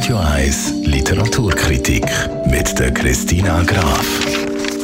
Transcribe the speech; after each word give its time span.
Radio 0.00 0.16
1 0.16 0.86
Literaturkritik 0.86 2.06
mit 2.46 2.78
der 2.78 2.90
Christina 2.90 3.62
Graf. 3.64 4.26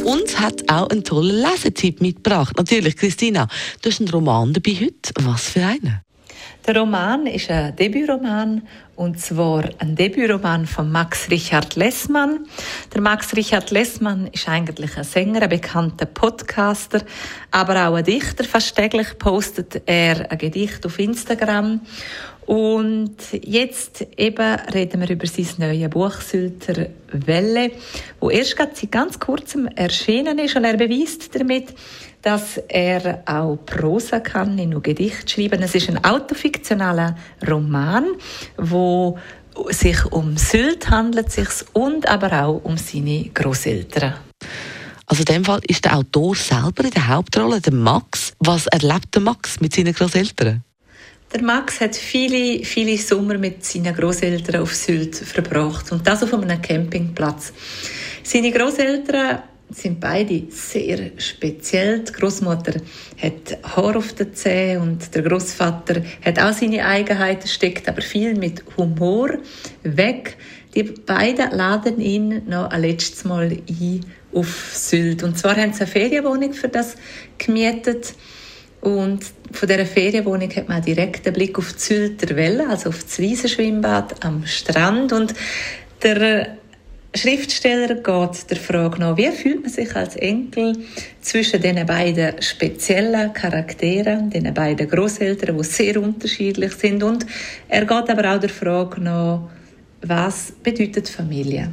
Uns 0.04 0.38
hat 0.38 0.70
auch 0.70 0.90
einen 0.90 1.04
tollen 1.04 1.36
Lesetipp 1.36 2.02
mitgebracht. 2.02 2.54
Natürlich, 2.58 2.96
Christina, 2.96 3.48
du 3.80 3.88
hast 3.88 3.98
einen 3.98 4.10
Roman 4.10 4.52
dabei 4.52 4.72
heute. 4.72 5.14
Was 5.22 5.48
für 5.48 5.64
einen? 5.64 6.02
Der 6.66 6.76
Roman 6.76 7.26
ist 7.28 7.50
ein 7.50 7.74
Debütroman 7.76 8.60
und 8.96 9.20
zwar 9.20 9.64
ein 9.78 9.94
Debütroman 9.94 10.66
von 10.66 10.90
Max 10.90 11.30
Richard 11.30 11.76
Lessmann. 11.76 12.46
Der 12.94 13.02
Max 13.02 13.36
Richard 13.36 13.70
Lessmann 13.70 14.28
ist 14.32 14.48
eigentlich 14.48 14.96
ein 14.96 15.04
Sänger, 15.04 15.42
ein 15.42 15.48
bekannter 15.50 16.06
Podcaster, 16.06 17.02
aber 17.50 17.88
auch 17.88 17.94
ein 17.94 18.04
Dichter. 18.04 18.44
Fast 18.44 18.74
täglich 18.74 19.18
postet 19.18 19.82
er 19.86 20.30
ein 20.30 20.38
Gedicht 20.38 20.84
auf 20.86 20.98
Instagram 20.98 21.80
und 22.46 23.16
jetzt 23.32 24.06
eben 24.16 24.54
reden 24.72 25.00
wir 25.00 25.10
über 25.10 25.26
sein 25.26 25.46
neues 25.58 25.90
Buch 25.90 26.20
Sylter 26.20 26.86
Welle, 27.10 27.72
wo 28.20 28.30
erst 28.30 28.56
seit 28.56 28.92
ganz 28.92 29.18
kurzem 29.18 29.66
erschienen 29.66 30.38
ist 30.38 30.54
und 30.54 30.64
er 30.64 30.76
beweist 30.76 31.34
damit, 31.34 31.74
dass 32.22 32.58
er 32.68 33.22
auch 33.26 33.56
Prosa 33.66 34.20
kann, 34.20 34.54
nicht 34.54 34.70
nur 34.70 34.82
Gedicht 34.82 35.30
schreiben. 35.30 35.62
Es 35.62 35.74
ist 35.74 35.88
ein 35.88 36.04
autofiktionaler 36.04 37.16
Roman, 37.48 38.04
wo 38.56 38.85
sich 39.70 40.04
um 40.06 40.36
Sylt 40.36 40.90
handelt 40.90 41.32
sich's 41.32 41.64
und 41.72 42.08
aber 42.08 42.44
auch 42.44 42.60
um 42.64 42.76
seine 42.76 43.24
Großeltern. 43.32 44.14
Also 45.06 45.20
in 45.20 45.26
dem 45.26 45.44
Fall 45.44 45.60
ist 45.66 45.84
der 45.84 45.96
Autor 45.96 46.34
selber 46.34 46.84
in 46.84 46.90
der 46.90 47.08
Hauptrolle, 47.08 47.60
der 47.60 47.72
Max. 47.72 48.32
Was 48.40 48.66
erlebt 48.66 49.14
der 49.14 49.22
Max 49.22 49.60
mit 49.60 49.74
seinen 49.74 49.94
Großeltern? 49.94 50.62
Der 51.32 51.42
Max 51.42 51.80
hat 51.80 51.96
viele, 51.96 52.64
viele 52.64 52.96
Sommer 52.98 53.38
mit 53.38 53.64
seinen 53.64 53.94
Großeltern 53.94 54.62
auf 54.62 54.74
Sylt 54.74 55.16
verbracht 55.16 55.92
und 55.92 56.06
das 56.06 56.22
auf 56.22 56.32
einem 56.34 56.60
Campingplatz. 56.60 57.52
Seine 58.22 58.50
Großeltern 58.50 59.42
sind 59.70 60.00
beide 60.00 60.44
sehr 60.50 61.10
speziell. 61.18 62.00
Die 62.00 62.12
Großmutter 62.12 62.74
hat 63.20 63.58
Haar 63.62 63.96
auf 63.96 64.12
den 64.12 64.34
Zähnen 64.34 64.82
und 64.82 65.14
der 65.14 65.22
Großvater 65.22 66.02
hat 66.24 66.38
auch 66.38 66.52
seine 66.52 66.84
Eigenheiten, 66.84 67.48
steckt 67.48 67.88
aber 67.88 68.02
viel 68.02 68.34
mit 68.34 68.62
Humor 68.76 69.38
weg. 69.82 70.36
Die 70.74 70.84
beiden 70.84 71.50
laden 71.50 72.00
ihn 72.00 72.42
noch 72.48 72.70
ein 72.70 72.82
letztes 72.82 73.24
Mal 73.24 73.50
ein 73.50 74.00
auf 74.32 74.72
Sylt. 74.74 75.22
Und 75.22 75.38
zwar 75.38 75.56
haben 75.56 75.72
sie 75.72 75.80
eine 75.80 75.90
Ferienwohnung 75.90 76.52
für 76.52 76.68
das 76.68 76.96
gemietet. 77.38 78.14
Und 78.82 79.24
von 79.52 79.68
dieser 79.68 79.86
Ferienwohnung 79.86 80.54
hat 80.54 80.68
man 80.68 80.82
direkt 80.82 81.26
einen 81.26 81.34
Blick 81.34 81.58
auf 81.58 81.72
die 81.72 81.78
Sylter 81.80 82.36
Welle, 82.36 82.68
also 82.68 82.90
auf 82.90 83.02
das 83.02 83.18
Wiesenschwimmbad 83.18 84.24
am 84.24 84.46
Strand. 84.46 85.12
Und 85.12 85.34
der 86.02 86.58
Schriftsteller 87.16 87.94
geht 87.94 88.50
der 88.50 88.56
Frage 88.56 88.98
nach, 88.98 89.16
wie 89.16 89.30
fühlt 89.30 89.62
man 89.62 89.70
sich 89.70 89.94
als 89.94 90.16
Enkel 90.16 90.76
zwischen 91.20 91.60
den 91.60 91.84
beiden 91.86 92.40
speziellen 92.42 93.32
Charakteren, 93.32 94.30
den 94.30 94.52
beiden 94.52 94.88
Großeltern, 94.88 95.56
die 95.56 95.64
sehr 95.64 96.00
unterschiedlich 96.00 96.72
sind. 96.74 97.02
Und 97.02 97.26
er 97.68 97.84
geht 97.84 98.10
aber 98.10 98.34
auch 98.34 98.40
der 98.40 98.50
Frage 98.50 99.00
nach, 99.00 99.48
was 100.02 100.52
bedeutet 100.62 101.08
Familie? 101.08 101.72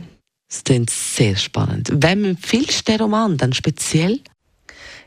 Das 0.49 0.64
klingt 0.64 0.89
sehr 0.89 1.36
spannend. 1.36 1.91
Wem 1.94 2.25
empfiehlst 2.25 2.88
du 2.88 2.91
den 2.91 3.02
Roman 3.02 3.38
dann 3.38 3.53
speziell? 3.53 4.19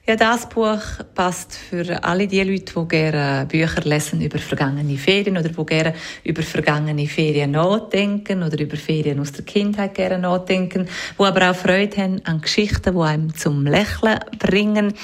Ja, 0.09 0.15
das 0.15 0.49
Buch 0.49 0.81
passt 1.17 1.57
für 1.57 2.05
alle 2.05 2.29
die 2.29 2.41
Leute, 2.41 2.73
die 2.77 2.89
gerne 2.89 3.45
Bücher 3.45 3.81
lesen 3.83 4.21
über 4.21 4.39
vergangene 4.39 4.97
Ferien 4.97 5.37
oder 5.37 5.49
die 5.49 5.67
gerne 5.67 5.95
über 6.23 6.43
vergangene 6.43 7.09
Ferien 7.09 7.51
nachdenken 7.51 8.45
oder 8.45 8.57
über 8.57 8.77
Ferien 8.77 9.19
aus 9.19 9.33
der 9.33 9.45
Kindheit 9.45 9.95
gerne 9.97 10.21
nachdenken, 10.21 10.89
die 11.19 11.23
aber 11.25 11.51
auch 11.51 11.57
Freude 11.57 11.97
haben 11.97 12.25
an 12.25 12.41
Geschichten, 12.41 12.95
die 12.95 13.01
einem 13.01 13.35
zum 13.35 13.67
Lächeln 13.67 14.21
bringen. 14.39 14.95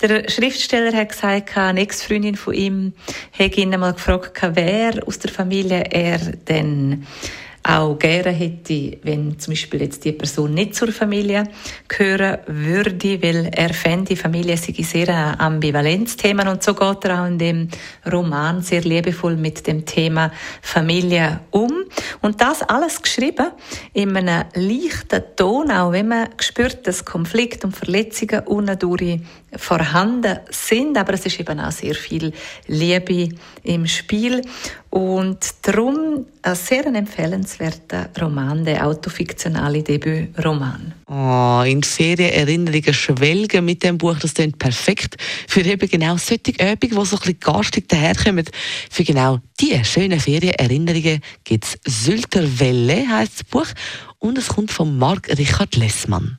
Der 0.00 0.26
Schriftsteller 0.30 0.96
hat 0.96 1.10
gesagt, 1.10 1.54
eine 1.58 1.80
Ex-Freundin 1.80 2.36
von 2.36 2.54
ihm 2.54 2.94
hätte 3.32 3.60
ihn 3.60 3.74
einmal 3.74 3.92
gefragt, 3.92 4.40
wer 4.54 5.06
aus 5.06 5.18
der 5.18 5.30
Familie 5.30 5.84
er 5.90 6.20
denn 6.48 7.06
auch 7.68 7.98
gerne 7.98 8.30
hätte, 8.30 8.96
wenn 9.02 9.38
zum 9.38 9.52
Beispiel 9.52 9.82
jetzt 9.82 10.02
die 10.04 10.12
Person 10.12 10.54
nicht 10.54 10.74
zur 10.74 10.90
Familie 10.90 11.44
gehören 11.86 12.38
würde, 12.46 13.22
weil 13.22 13.50
er 13.52 13.74
fände, 13.74 14.16
Familie 14.16 14.56
sei 14.56 14.74
sehr 14.82 15.08
ein 15.08 15.38
Ambivalenzthema 15.38 16.50
und 16.50 16.62
so 16.62 16.72
geht 16.72 17.04
er 17.04 17.22
auch 17.22 17.26
in 17.26 17.38
dem 17.38 17.68
Roman 18.10 18.62
sehr 18.62 18.80
liebevoll 18.80 19.36
mit 19.36 19.66
dem 19.66 19.84
Thema 19.84 20.32
Familie 20.62 21.40
um. 21.50 21.72
Und 22.22 22.40
das 22.40 22.62
alles 22.62 23.02
geschrieben 23.02 23.48
in 23.92 24.16
einem 24.16 24.46
leichten 24.54 25.22
Ton, 25.36 25.70
auch 25.70 25.92
wenn 25.92 26.08
man 26.08 26.28
spürt, 26.40 26.86
dass 26.86 27.04
Konflikt 27.04 27.64
und 27.64 27.76
Verletzungen 27.76 28.40
unten 28.46 29.26
vorhanden 29.56 30.40
sind, 30.50 30.96
aber 30.96 31.14
es 31.14 31.26
ist 31.26 31.40
eben 31.40 31.60
auch 31.60 31.72
sehr 31.72 31.94
viel 31.94 32.32
Liebe 32.66 33.28
im 33.62 33.86
Spiel 33.86 34.42
und 34.90 35.38
darum 35.62 36.26
ein 36.48 36.56
sehr 36.56 36.86
empfehlenswerter 36.86 38.08
Roman, 38.20 38.64
der 38.64 38.86
autofiktionale 38.86 39.82
Debütroman. 39.82 40.94
Oh, 41.06 41.62
in 41.66 41.82
Ferienerinnerungen 41.82 42.94
schwelgen 42.94 43.64
mit 43.64 43.82
dem 43.82 43.98
Buch, 43.98 44.18
das 44.18 44.34
klingt 44.34 44.58
perfekt 44.58 45.16
für 45.46 45.60
eben 45.60 45.88
genau 45.88 46.16
solche 46.16 46.52
Übungen, 46.52 46.78
die 46.80 46.88
so 46.90 47.00
ein 47.00 47.08
bisschen 47.08 47.40
garstig 47.40 47.88
daherkommen. 47.88 48.46
Für 48.90 49.04
genau 49.04 49.40
diese 49.60 49.84
schönen 49.84 50.20
Ferienerinnerungen 50.20 51.20
gibt 51.44 51.64
es 51.64 52.04
«Sylter 52.04 52.60
Welle» 52.60 53.08
heisst 53.08 53.40
das 53.40 53.44
Buch 53.44 53.66
und 54.18 54.38
es 54.38 54.48
kommt 54.48 54.70
von 54.70 54.96
Marc 54.98 55.28
Richard 55.36 55.76
Lessmann. 55.76 56.38